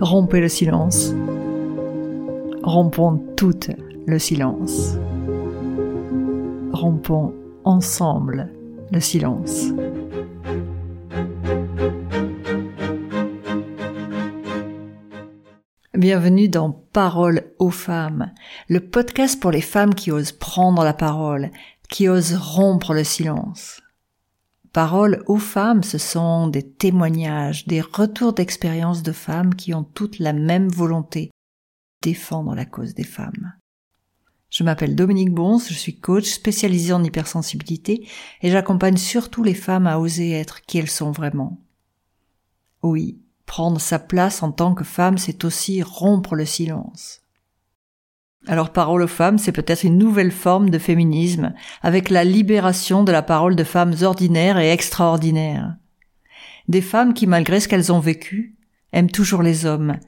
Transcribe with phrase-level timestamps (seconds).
[0.00, 1.14] Rompez le silence.
[2.62, 3.58] Rompons tout
[4.06, 4.98] le silence.
[6.70, 7.32] Rompons
[7.64, 8.52] ensemble
[8.92, 9.68] le silence.
[15.94, 18.32] Bienvenue dans Parole aux femmes,
[18.68, 21.50] le podcast pour les femmes qui osent prendre la parole,
[21.88, 23.80] qui osent rompre le silence.
[24.76, 30.18] Parole aux femmes, ce sont des témoignages, des retours d'expérience de femmes qui ont toutes
[30.18, 31.30] la même volonté,
[32.02, 33.54] défendre la cause des femmes.
[34.50, 38.06] Je m'appelle Dominique Bons, je suis coach spécialisé en hypersensibilité
[38.42, 41.58] et j'accompagne surtout les femmes à oser être qui elles sont vraiment.
[42.82, 47.22] Oui, prendre sa place en tant que femme, c'est aussi rompre le silence.
[48.46, 53.10] Alors parole aux femmes, c'est peut-être une nouvelle forme de féminisme, avec la libération de
[53.10, 55.76] la parole de femmes ordinaires et extraordinaires.
[56.68, 58.56] Des femmes qui, malgré ce qu'elles ont vécu,
[58.92, 59.98] aiment toujours les hommes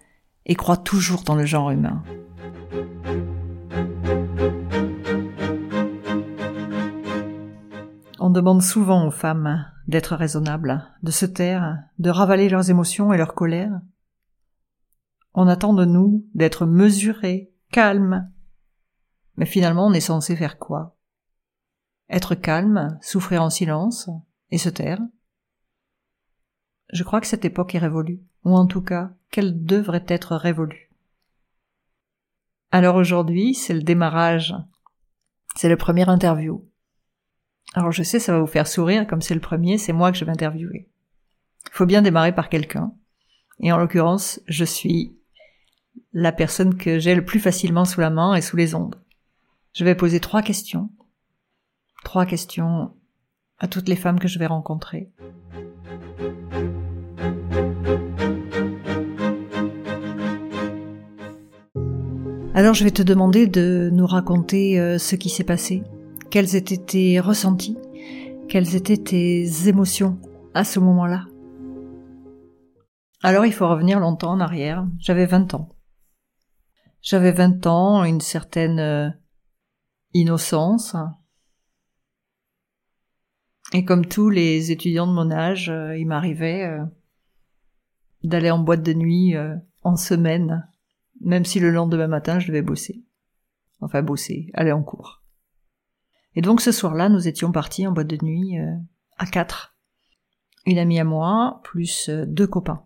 [0.46, 2.02] et croient toujours dans le genre humain.
[8.20, 13.16] On demande souvent aux femmes d'être raisonnables, de se taire, de ravaler leurs émotions et
[13.16, 13.80] leur colère.
[15.34, 18.32] On attend de nous d'être mesurés, calmes.
[19.36, 20.96] Mais finalement, on est censé faire quoi?
[22.10, 24.08] Être calme, souffrir en silence
[24.50, 25.00] et se taire?
[26.92, 30.90] Je crois que cette époque est révolue, ou en tout cas qu'elle devrait être révolue.
[32.70, 34.54] Alors aujourd'hui, c'est le démarrage.
[35.54, 36.66] C'est le premier interview.
[37.74, 40.18] Alors je sais, ça va vous faire sourire, comme c'est le premier, c'est moi que
[40.18, 40.88] je vais interviewer.
[41.72, 42.94] Faut bien démarrer par quelqu'un.
[43.60, 45.17] Et en l'occurrence, je suis
[46.12, 48.96] la personne que j'ai le plus facilement sous la main et sous les ondes.
[49.74, 50.90] Je vais poser trois questions.
[52.04, 52.92] Trois questions
[53.58, 55.10] à toutes les femmes que je vais rencontrer.
[62.54, 65.84] Alors je vais te demander de nous raconter euh, ce qui s'est passé,
[66.28, 67.78] quels étaient tes ressentis,
[68.48, 70.18] quelles étaient tes émotions
[70.54, 71.26] à ce moment-là?
[73.22, 75.68] Alors il faut revenir longtemps en arrière, j'avais 20 ans.
[77.08, 79.08] J'avais 20 ans, une certaine euh,
[80.12, 80.94] innocence.
[83.72, 86.84] Et comme tous les étudiants de mon âge, euh, il m'arrivait euh,
[88.24, 89.34] d'aller en boîte de nuit
[89.84, 90.68] en semaine,
[91.22, 93.02] même si le lendemain matin je devais bosser.
[93.80, 95.22] Enfin bosser, aller en cours.
[96.34, 98.58] Et donc ce soir-là, nous étions partis en boîte de nuit
[99.16, 99.78] à quatre.
[100.66, 102.84] Une amie à moi, plus deux copains.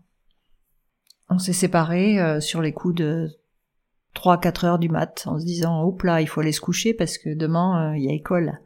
[1.29, 3.42] On s'est séparés sur les coups de
[4.15, 7.19] 3-4 heures du mat en se disant hop là il faut aller se coucher parce
[7.19, 8.61] que demain euh, il y a école.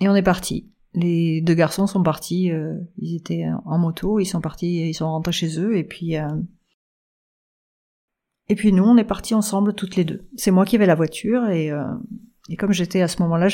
[0.00, 0.70] Et on est parti.
[0.94, 5.06] Les deux garçons sont partis, euh, ils étaient en moto, ils sont partis, ils sont
[5.06, 6.28] rentrés chez eux et puis euh,
[8.48, 10.26] et puis nous on est partis ensemble toutes les deux.
[10.36, 11.70] C'est moi qui avais la voiture et,
[12.48, 13.46] et comme j'étais à ce moment-là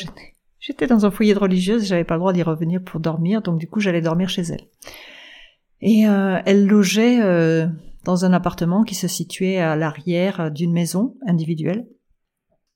[0.59, 3.59] j'étais dans un foyer de religieuse, j'avais pas le droit d'y revenir pour dormir donc
[3.59, 4.67] du coup j'allais dormir chez elle.
[5.83, 6.05] Et
[6.47, 7.21] elle logeait
[8.07, 11.89] dans un appartement qui se situait à l'arrière d'une maison individuelle.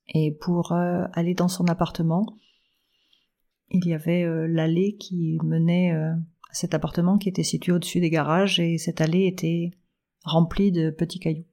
[0.09, 2.27] Et pour euh, aller dans son appartement,
[3.71, 8.01] il y avait euh, l'allée qui menait euh, à cet appartement qui était situé au-dessus
[8.01, 9.71] des garages et cette allée était
[10.25, 11.47] remplie de petits cailloux.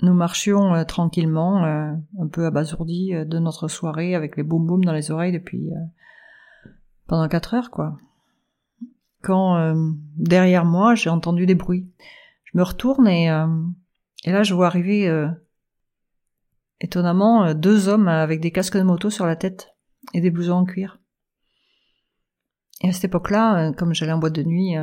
[0.00, 5.12] Nous marchions tranquillement, un peu abasourdis de notre soirée avec les boum boum dans les
[5.12, 5.70] oreilles depuis
[7.06, 7.96] pendant quatre heures, quoi
[9.24, 11.88] quand euh, derrière moi j'ai entendu des bruits.
[12.44, 13.46] Je me retourne et, euh,
[14.24, 15.28] et là je vois arriver euh,
[16.80, 19.74] étonnamment deux hommes avec des casques de moto sur la tête
[20.12, 21.00] et des blousons en cuir.
[22.82, 24.74] Et à cette époque-là, comme j'allais en boîte de nuit,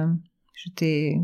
[0.55, 1.17] j'étais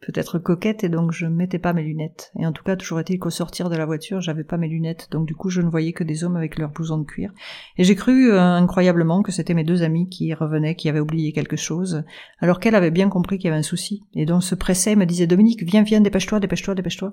[0.00, 2.32] peut-être coquette et donc je mettais pas mes lunettes.
[2.38, 5.08] Et en tout cas, toujours été qu'au sortir de la voiture, j'avais pas mes lunettes,
[5.10, 7.32] donc du coup je ne voyais que des hommes avec leurs blousons de cuir.
[7.76, 11.32] Et j'ai cru euh, incroyablement que c'était mes deux amis qui revenaient, qui avaient oublié
[11.32, 12.04] quelque chose,
[12.38, 14.02] alors qu'elle avait bien compris qu'il y avait un souci.
[14.14, 17.12] Et donc se pressait, me disait Dominique, viens, viens, dépêche-toi, dépêche-toi, dépêche-toi.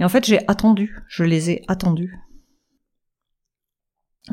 [0.00, 2.16] Et en fait, j'ai attendu, je les ai attendus.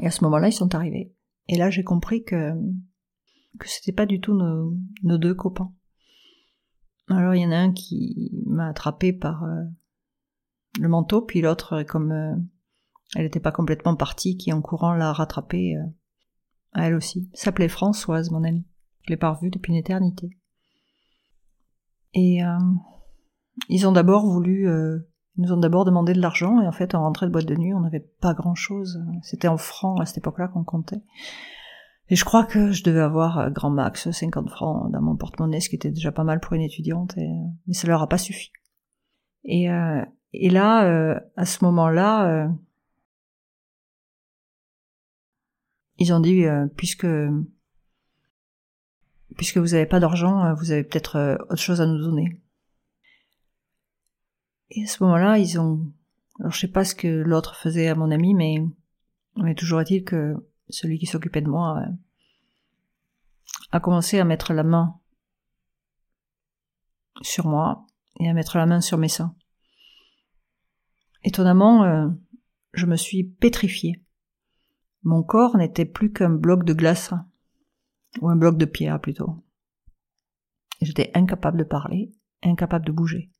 [0.01, 1.13] Et à ce moment-là, ils sont arrivés.
[1.47, 2.53] Et là, j'ai compris que
[3.59, 5.73] que c'était pas du tout nos deux copains.
[7.09, 9.63] Alors il y en a un qui m'a attrapé par euh,
[10.79, 12.35] le manteau, puis l'autre, comme euh,
[13.15, 15.85] elle n'était pas complètement partie, qui en courant l'a rattrapée, euh,
[16.73, 17.29] à elle aussi.
[17.33, 18.65] S'appelait Françoise, mon amie.
[19.03, 20.29] Je l'ai pas revue depuis une éternité.
[22.13, 22.41] Et
[23.69, 27.01] ils ont d'abord voulu, ils nous ont d'abord demandé de l'argent, et en fait, en
[27.01, 28.99] rentrée de boîte de nuit, on n'avait pas grand-chose.
[29.23, 31.01] C'était en francs à cette époque-là qu'on comptait.
[32.09, 35.69] Et je crois que je devais avoir grand max 50 francs dans mon porte-monnaie, ce
[35.69, 37.29] qui était déjà pas mal pour une étudiante, et,
[37.67, 38.51] mais ça leur a pas suffi.
[39.43, 40.03] Et, euh,
[40.33, 42.49] là, euh, à ce moment-là, euh,
[45.97, 46.45] ils ont dit,
[46.75, 47.07] puisque
[49.37, 52.41] puisque vous n'avez pas d'argent, vous avez peut-être autre chose à nous donner.
[54.71, 55.91] Et à ce moment-là, ils ont,
[56.39, 58.63] alors je sais pas ce que l'autre faisait à mon ami, mais,
[59.35, 60.35] mais toujours est-il que
[60.69, 61.83] celui qui s'occupait de moi
[63.71, 64.99] a commencé à mettre la main
[67.21, 67.85] sur moi
[68.19, 69.35] et à mettre la main sur mes seins.
[71.23, 72.07] Étonnamment, euh,
[72.73, 74.03] je me suis pétrifiée.
[75.03, 77.13] Mon corps n'était plus qu'un bloc de glace,
[78.21, 79.43] ou un bloc de pierre plutôt.
[80.81, 82.11] J'étais incapable de parler,
[82.43, 83.31] incapable de bouger.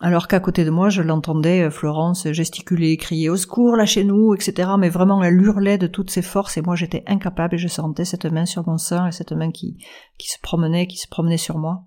[0.00, 4.70] Alors qu'à côté de moi, je l'entendais, euh, Florence, gesticuler, crier au secours, lâchez-nous, etc.
[4.78, 8.04] Mais vraiment, elle hurlait de toutes ses forces et moi j'étais incapable et je sentais
[8.04, 9.76] cette main sur mon sein et cette main qui,
[10.16, 11.82] qui se promenait, qui se promenait sur moi.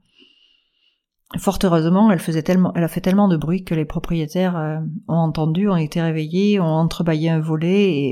[1.38, 4.80] Fort heureusement, elle faisait tellement, elle a fait tellement de bruit que les propriétaires euh,
[5.08, 8.10] ont entendu, ont été réveillés, ont entrebâillé un volet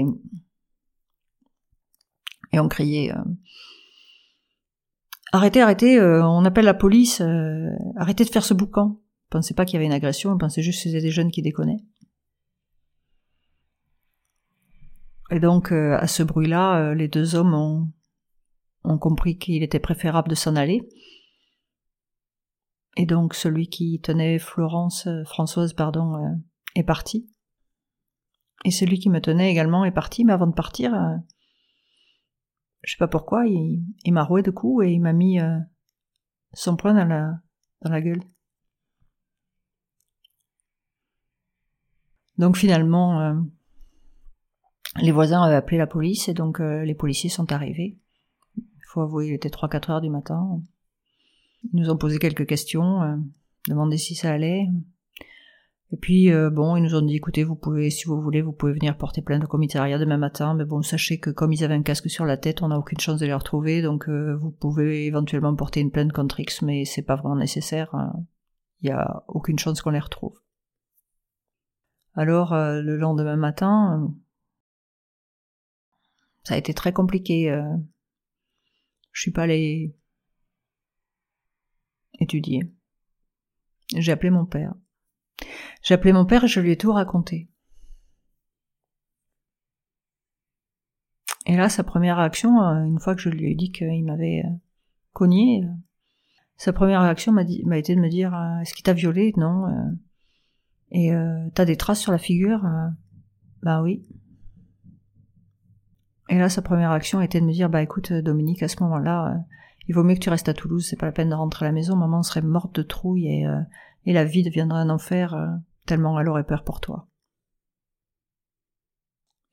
[2.53, 3.17] et, ont crié, euh,
[5.33, 7.21] arrêtez, arrêtez, on appelle la police,
[7.97, 8.97] arrêtez de faire ce boucan
[9.29, 11.41] pensait pas qu'il y avait une agression, on pensait juste que c'était des jeunes qui
[11.41, 11.83] déconnaient.
[15.31, 20.29] Et donc, euh, à ce bruit-là, euh, les deux hommes ont, compris qu'il était préférable
[20.29, 20.81] de s'en aller.
[22.97, 26.17] Et donc, celui qui tenait Florence, euh, Françoise, pardon,
[26.75, 27.29] est parti.
[28.65, 30.91] Et celui qui me tenait également est parti, mais avant de partir,
[32.81, 35.39] je sais pas pourquoi, il, m'a roué de coups et il m'a mis
[36.51, 37.39] son poing dans
[37.89, 38.21] la gueule.
[42.39, 43.33] Donc finalement, euh,
[45.01, 47.97] les voisins avaient appelé la police et donc euh, les policiers sont arrivés.
[48.57, 50.61] Il faut avouer, il était 3-4 heures du matin.
[51.65, 53.17] Ils nous ont posé quelques questions, euh,
[53.67, 54.67] demandé si ça allait.
[55.91, 58.73] Et puis bon, ils nous ont dit écoutez, vous pouvez, si vous voulez, vous pouvez
[58.73, 60.53] venir porter plainte au commissariat demain matin.
[60.53, 62.99] Mais bon, sachez que comme ils avaient un casque sur la tête, on n'a aucune
[62.99, 63.81] chance de les retrouver.
[63.81, 67.89] Donc vous pouvez éventuellement porter une plainte contre X, mais c'est pas vraiment nécessaire.
[67.95, 68.13] Hein.
[68.81, 70.39] Il n'y a aucune chance qu'on les retrouve.
[72.15, 74.07] Alors euh, le lendemain matin, euh,
[76.43, 77.51] ça a été très compliqué.
[77.51, 77.63] Euh,
[79.11, 79.95] je suis pas allée
[82.19, 82.71] étudier.
[83.95, 84.73] J'ai appelé mon père.
[85.81, 87.49] J'ai appelé mon père et je lui ai tout raconté.
[91.45, 94.43] Et là, sa première réaction, une fois que je lui ai dit qu'il m'avait
[95.13, 95.63] cogné,
[96.57, 99.33] sa première réaction m'a été de me dire Est-ce qu'il t'a violé?
[99.37, 99.65] Non.
[100.91, 102.87] Et euh, t'as des traces sur la figure euh,
[103.61, 104.05] Bah oui.
[106.29, 109.33] Et là, sa première action était de me dire, bah écoute, Dominique, à ce moment-là,
[109.33, 109.37] euh,
[109.87, 111.69] il vaut mieux que tu restes à Toulouse, c'est pas la peine de rentrer à
[111.69, 113.59] la maison, maman serait morte de trouille et, euh,
[114.05, 115.35] et la vie deviendrait un enfer,
[115.87, 117.07] tellement elle aurait peur pour toi.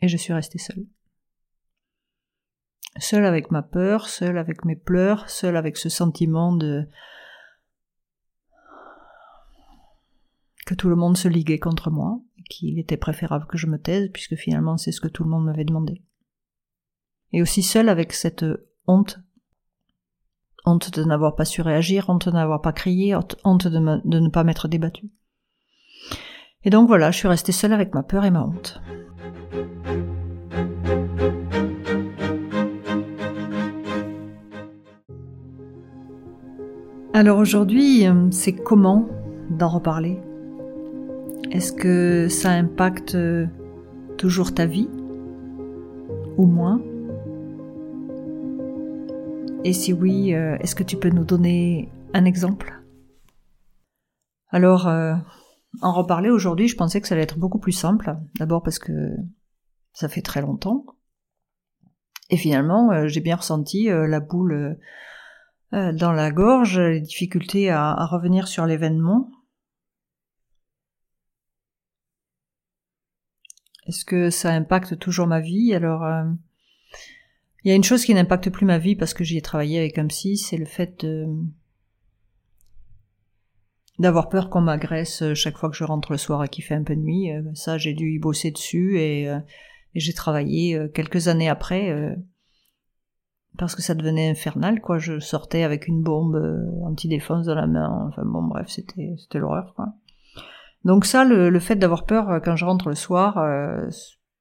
[0.00, 0.86] Et je suis restée seule.
[2.98, 6.86] Seule avec ma peur, seule avec mes pleurs, seule avec ce sentiment de
[10.66, 12.20] que tout le monde se liguait contre moi,
[12.50, 15.44] qu'il était préférable que je me taise, puisque finalement c'est ce que tout le monde
[15.44, 16.02] m'avait demandé.
[17.32, 18.44] Et aussi seul avec cette
[18.86, 19.20] honte,
[20.64, 24.42] honte de n'avoir pas su réagir, honte de n'avoir pas crié, honte de, ne pas
[24.42, 25.10] m'être débattue.
[26.64, 28.80] Et donc voilà, je suis restée seule avec ma peur et ma honte.
[37.14, 39.08] Alors aujourd'hui, c'est comment
[39.48, 40.20] d'en reparler?
[41.50, 43.46] Est-ce que ça impacte euh,
[44.18, 44.88] toujours ta vie?
[46.36, 46.82] Ou moins?
[49.64, 52.82] Et si oui, euh, est-ce que tu peux nous donner un exemple?
[54.48, 55.14] Alors, euh,
[55.82, 58.16] en reparler aujourd'hui, je pensais que ça allait être beaucoup plus simple.
[58.38, 59.14] D'abord parce que
[59.92, 60.84] ça fait très longtemps.
[62.28, 64.78] Et finalement, j'ai bien ressenti la boule
[65.70, 69.30] dans la gorge, les difficultés à revenir sur l'événement.
[73.86, 75.74] Est-ce que ça impacte toujours ma vie?
[75.74, 76.24] Alors, euh,
[77.62, 79.78] il y a une chose qui n'impacte plus ma vie parce que j'y ai travaillé
[79.78, 81.06] avec un psy, c'est le fait
[83.98, 86.82] d'avoir peur qu'on m'agresse chaque fois que je rentre le soir et qu'il fait un
[86.82, 87.32] peu de nuit.
[87.32, 89.38] Euh, ça, j'ai dû y bosser dessus et, euh,
[89.94, 92.16] et j'ai travaillé quelques années après
[93.56, 94.80] parce que ça devenait infernal.
[94.80, 96.36] Quoi, je sortais avec une bombe
[96.84, 98.08] anti-défense dans la main.
[98.08, 99.72] Enfin bon, bref, c'était c'était l'horreur.
[99.74, 99.94] Quoi.
[100.86, 103.90] Donc ça, le, fait d'avoir peur euh, quand je rentre le soir, euh,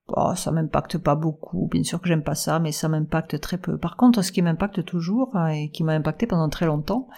[0.10, 1.68] oh, ça m'impacte pas beaucoup.
[1.72, 3.80] Bien sûr que j'aime pas ça, mais ça m'impacte très peu.
[3.80, 7.10] Par contre, ce qui m'impacte toujours hein, et qui m'a impacté pendant très longtemps,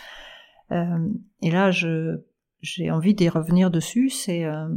[0.72, 1.10] euh,
[1.42, 2.22] et là, je
[2.62, 4.70] j'ai envie d'y revenir dessus, c'est euh,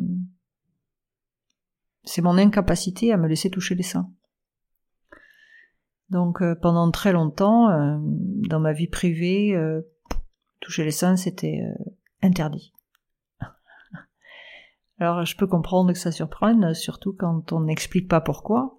[2.03, 4.11] c'est mon incapacité à me laisser toucher les seins.
[6.09, 7.69] Donc pendant très longtemps,
[8.49, 9.57] dans ma vie privée,
[10.59, 11.63] toucher les seins c'était
[12.21, 12.73] interdit.
[15.01, 18.79] Alors je peux comprendre que ça surprenne, surtout quand on n'explique pas pourquoi.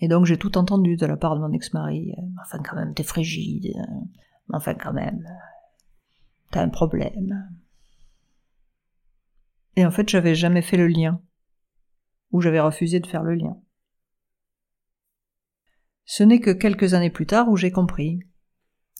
[0.00, 2.12] Et donc j'ai tout entendu de la part de mon ex-mari.
[2.18, 3.66] Euh, enfin quand même, t'es frigide.
[3.76, 4.00] Euh,
[4.52, 5.78] enfin quand même, euh,
[6.50, 7.48] t'as un problème.
[9.76, 11.20] Et en fait, j'avais jamais fait le lien.
[12.32, 13.56] Ou j'avais refusé de faire le lien.
[16.04, 18.20] Ce n'est que quelques années plus tard où j'ai compris.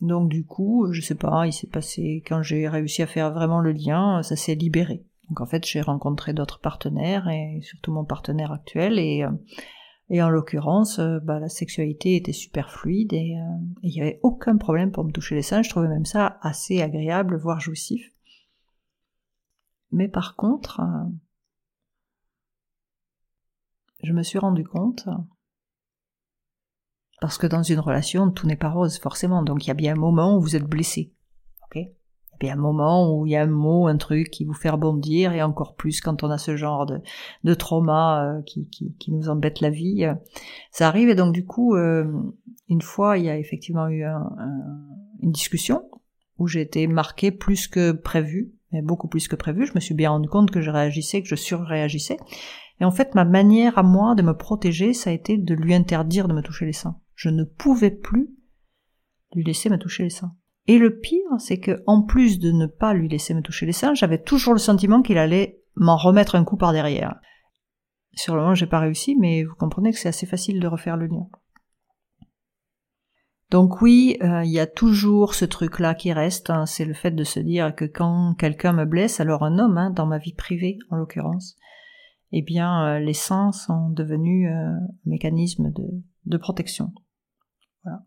[0.01, 3.61] Donc du coup, je sais pas, il s'est passé, quand j'ai réussi à faire vraiment
[3.61, 5.05] le lien, ça s'est libéré.
[5.29, 10.29] Donc en fait, j'ai rencontré d'autres partenaires et surtout mon partenaire actuel et euh, en
[10.29, 14.93] l'occurrence, euh, bah, la sexualité était super fluide et euh, il n'y avait aucun problème
[14.93, 15.63] pour me toucher les seins.
[15.63, 18.11] Je trouvais même ça assez agréable, voire jouissif.
[19.93, 20.81] Mais par contre,
[24.03, 25.09] je me suis rendu compte,
[27.21, 29.93] parce que dans une relation, tout n'est pas rose forcément, donc il y a bien
[29.93, 31.15] un moment où vous êtes blessé.
[32.35, 34.45] Ok il y a un moment où il y a un mot, un truc qui
[34.45, 37.01] vous fait rebondir, et encore plus quand on a ce genre de,
[37.45, 40.07] de trauma euh, qui, qui, nous embête la vie.
[40.71, 42.05] Ça arrive, et donc du coup, euh,
[42.69, 45.83] une fois, il y a effectivement eu une discussion
[46.39, 49.67] où j'ai été marquée plus que prévu, mais beaucoup plus que prévu.
[49.67, 52.17] Je me suis bien rendu compte que je réagissais, que je surréagissais.
[52.81, 55.75] Et en fait, ma manière à moi de me protéger, ça a été de lui
[55.75, 56.99] interdire de me toucher les seins.
[57.15, 58.31] Je ne pouvais plus
[59.35, 60.35] lui laisser me toucher les seins.
[60.67, 63.73] Et le pire, c'est que en plus de ne pas lui laisser me toucher les
[63.73, 67.21] seins, j'avais toujours le sentiment qu'il allait m'en remettre un coup par derrière.
[68.15, 70.97] Sur le moment, j'ai pas réussi, mais vous comprenez que c'est assez facile de refaire
[70.97, 71.27] le lien.
[73.51, 77.11] Donc oui, euh, il y a toujours ce truc-là qui reste, hein, c'est le fait
[77.11, 80.33] de se dire que quand quelqu'un me blesse, alors un homme, hein, dans ma vie
[80.33, 81.57] privée en l'occurrence,
[82.33, 84.73] eh bien euh, les seins sont devenus euh,
[85.05, 85.85] mécanisme de,
[86.25, 86.93] de protection.
[87.85, 88.01] Voilà.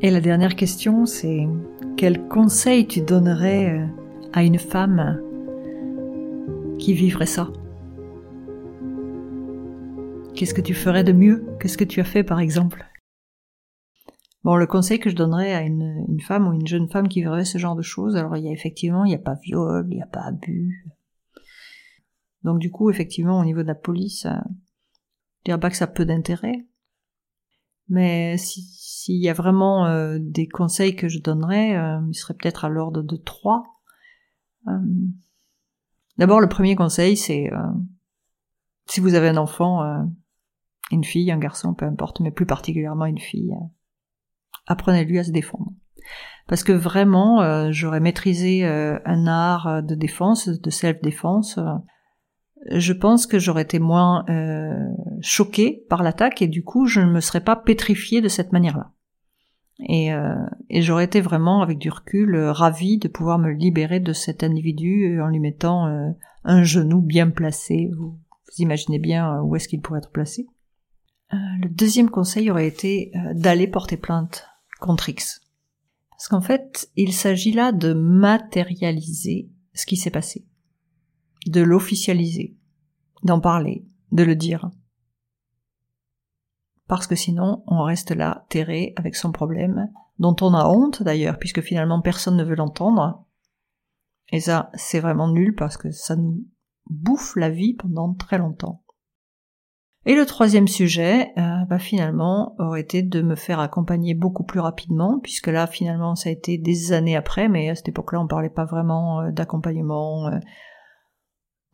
[0.00, 1.48] Et la dernière question, c'est
[1.96, 3.86] quel conseil tu donnerais euh,
[4.32, 5.20] à une femme
[6.78, 7.50] qui vivrait ça?
[10.36, 11.44] Qu'est-ce que tu ferais de mieux?
[11.58, 12.86] Qu'est-ce que tu as fait par exemple?
[14.44, 17.44] Bon, le conseil que je donnerais à une, femme ou une jeune femme qui vivrait
[17.44, 19.96] ce genre de choses, alors il y a effectivement, il n'y a pas viol, il
[19.96, 20.86] n'y a pas abus.
[22.44, 24.38] Donc du coup, effectivement, au niveau de la police, euh,
[25.40, 26.66] je dirais pas que ça a peu d'intérêt,
[27.88, 28.36] mais
[29.08, 32.68] s'il y a vraiment euh, des conseils que je donnerais, euh, il serait peut-être à
[32.68, 33.64] l'ordre de trois.
[34.66, 34.72] Euh,
[36.18, 37.50] d'abord, le premier conseil, c'est
[38.86, 39.82] si vous avez un enfant,
[40.90, 43.54] une fille, un garçon, peu importe, mais plus particulièrement une fille,
[44.66, 45.72] apprenez-lui à se défendre.
[46.46, 51.58] Parce que vraiment, j'aurais maîtrisé un art de défense, de self-défense,
[52.70, 54.74] je pense que j'aurais été moins euh,
[55.20, 58.92] choquée par l'attaque et du coup je ne me serais pas pétrifiée de cette manière-là.
[59.80, 60.34] Et, euh,
[60.68, 64.42] et j'aurais été vraiment avec du recul euh, ravie de pouvoir me libérer de cet
[64.42, 65.86] individu en lui mettant
[66.44, 67.90] un genou bien placé.
[67.96, 68.18] Vous,
[68.58, 70.46] imaginez bien où est-ce qu'il pourrait être placé.
[71.30, 74.48] le deuxième conseil aurait été d'aller porter plainte
[74.80, 75.42] contre X.
[76.10, 80.48] Parce qu'en fait, il s'agit là de matérialiser ce qui s'est passé
[81.48, 82.56] de l'officialiser,
[83.22, 84.70] d'en parler, de le dire.
[86.88, 91.38] Parce que sinon, on reste là, terré, avec son problème, dont on a honte d'ailleurs,
[91.38, 93.24] puisque finalement personne ne veut l'entendre.
[94.32, 96.44] Et ça, c'est vraiment nul parce que ça nous
[96.90, 98.82] bouffe la vie pendant très longtemps.
[100.06, 104.60] Et le troisième sujet, euh, bah, finalement, aurait été de me faire accompagner beaucoup plus
[104.60, 108.26] rapidement, puisque là, finalement, ça a été des années après, mais à cette époque-là, on
[108.26, 110.38] parlait pas vraiment euh, d'accompagnement, euh,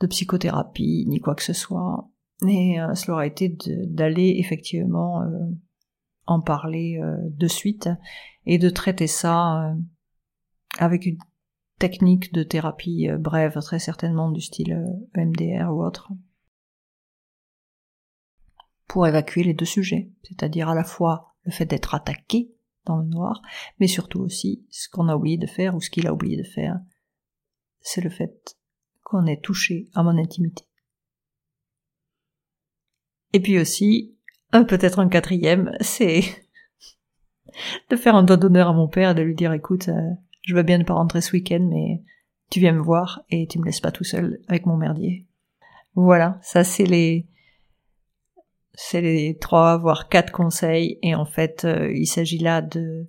[0.00, 2.08] de psychothérapie ni quoi que ce soit.
[2.42, 5.28] Et euh, cela aurait été d'aller effectivement euh,
[6.26, 7.88] en parler euh, de suite
[8.46, 9.74] et de traiter ça
[10.78, 11.18] avec une
[11.78, 16.10] technique de thérapie brève, très certainement du style EMDR ou autre,
[18.86, 22.52] pour évacuer les deux sujets, c'est-à-dire à la fois le fait d'être attaqué
[22.84, 23.40] dans le noir,
[23.80, 26.46] mais surtout aussi ce qu'on a oublié de faire ou ce qu'il a oublié de
[26.46, 26.78] faire,
[27.80, 28.58] c'est le fait
[29.02, 30.66] qu'on est touché à mon intimité.
[33.34, 34.14] Et puis aussi,
[34.52, 36.22] peut-être un quatrième, c'est
[37.90, 40.10] de faire un doigt d'honneur à mon père et de lui dire écoute, euh,
[40.42, 42.02] je veux bien ne pas rentrer ce week-end, mais
[42.48, 45.26] tu viens me voir et tu me laisses pas tout seul avec mon merdier.
[45.96, 47.26] Voilà, ça c'est les
[48.76, 53.06] c'est les trois voire quatre conseils et en fait euh, il s'agit là de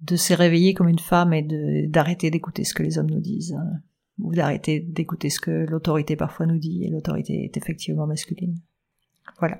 [0.00, 3.20] de se réveiller comme une femme et de d'arrêter d'écouter ce que les hommes nous
[3.20, 3.80] disent hein,
[4.18, 8.58] ou d'arrêter d'écouter ce que l'autorité parfois nous dit et l'autorité est effectivement masculine.
[9.38, 9.58] Voilà.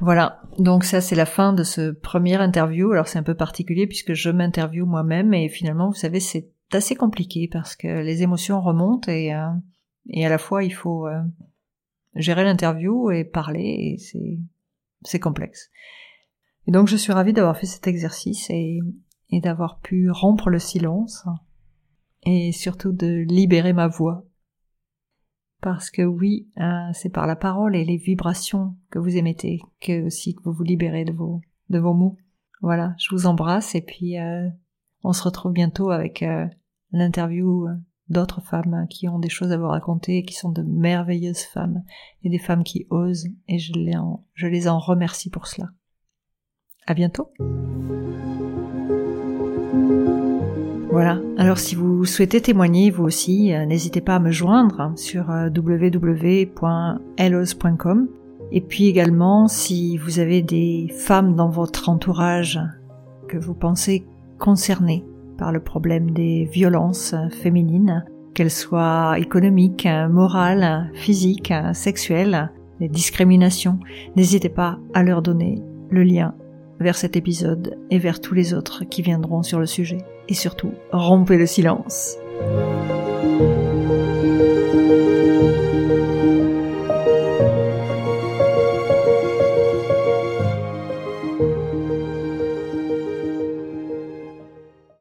[0.00, 2.90] Voilà, donc ça c'est la fin de ce premier interview.
[2.90, 6.96] Alors c'est un peu particulier puisque je m'interviewe moi-même et finalement vous savez c'est assez
[6.96, 9.46] compliqué parce que les émotions remontent et, euh,
[10.08, 11.20] et à la fois il faut euh,
[12.16, 14.40] gérer l'interview et parler et
[15.02, 15.70] c'est complexe.
[16.66, 18.80] Et donc je suis ravie d'avoir fait cet exercice et
[19.30, 21.24] d'avoir pu rompre le silence
[22.24, 24.24] et surtout de libérer ma voix
[25.62, 30.04] parce que oui, euh, c'est par la parole et les vibrations que vous émettez que
[30.04, 32.18] aussi que vous vous libérez de vos de vos mots.
[32.60, 34.48] Voilà, je vous embrasse et puis euh,
[35.04, 36.46] on se retrouve bientôt avec euh,
[36.90, 37.68] l'interview
[38.08, 41.82] d'autres femmes qui ont des choses à vous raconter et qui sont de merveilleuses femmes
[42.24, 45.68] et des femmes qui osent et je les en, je les en remercie pour cela.
[46.86, 47.32] À bientôt.
[50.92, 51.18] Voilà.
[51.38, 55.48] Alors si vous souhaitez témoigner vous aussi, euh, n'hésitez pas à me joindre sur euh,
[55.48, 58.08] www.hellos.com.
[58.50, 62.60] Et puis également, si vous avez des femmes dans votre entourage
[63.26, 64.04] que vous pensez
[64.38, 65.06] concernées
[65.38, 73.78] par le problème des violences féminines, qu'elles soient économiques, morales, physiques, sexuelles, des discriminations,
[74.14, 76.34] n'hésitez pas à leur donner le lien
[76.82, 79.98] vers cet épisode et vers tous les autres qui viendront sur le sujet.
[80.28, 82.16] Et surtout, rompez le silence.